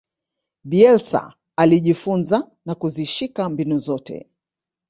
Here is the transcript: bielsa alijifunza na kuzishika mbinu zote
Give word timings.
bielsa 0.63 1.33
alijifunza 1.55 2.49
na 2.65 2.75
kuzishika 2.75 3.49
mbinu 3.49 3.77
zote 3.79 4.29